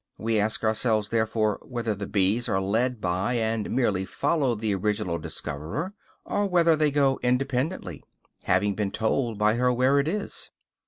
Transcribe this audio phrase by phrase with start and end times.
[0.17, 5.19] We ask ourselves therefore whether the bees are led by, and merely follow the original
[5.19, 5.93] discoverer,
[6.25, 8.03] or whether they go independently,
[8.45, 10.49] having been told by her where it is?